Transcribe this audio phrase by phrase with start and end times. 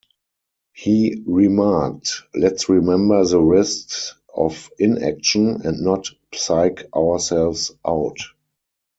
[0.73, 8.17] He remarked, let's remember the risks of inaction- and not psych ourselves out.